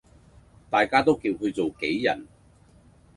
[0.71, 2.25] 大家都叫佢做杞人